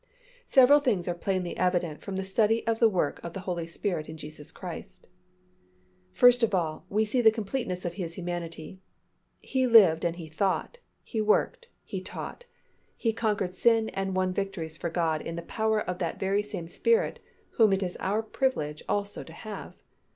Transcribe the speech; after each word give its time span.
Several 0.47 0.79
things 0.79 1.07
are 1.07 1.13
plainly 1.13 1.55
evident 1.57 2.01
from 2.01 2.15
this 2.15 2.31
study 2.31 2.65
of 2.65 2.79
the 2.79 2.89
work 2.89 3.19
of 3.23 3.33
the 3.33 3.41
Holy 3.41 3.67
Spirit 3.67 4.09
in 4.09 4.17
Jesus 4.17 4.51
Christ: 4.51 5.07
First 6.11 6.41
of 6.41 6.55
all, 6.55 6.87
we 6.89 7.05
see 7.05 7.21
the 7.21 7.29
completeness 7.29 7.85
of 7.85 7.93
His 7.93 8.15
humanity. 8.15 8.81
He 9.41 9.67
lived 9.67 10.03
and 10.03 10.15
He 10.15 10.27
thought, 10.27 10.79
He 11.03 11.21
worked, 11.21 11.67
He 11.83 12.01
taught, 12.01 12.45
He 12.97 13.13
conquered 13.13 13.53
sin 13.55 13.89
and 13.89 14.15
won 14.15 14.33
victories 14.33 14.75
for 14.75 14.89
God 14.89 15.21
in 15.21 15.35
the 15.35 15.43
power 15.43 15.79
of 15.79 15.99
that 15.99 16.19
very 16.19 16.41
same 16.41 16.67
Spirit 16.67 17.19
whom 17.57 17.71
it 17.71 17.83
is 17.83 17.95
our 17.99 18.23
privilege 18.23 18.81
also 18.89 19.23
to 19.23 19.33
have. 19.33 19.83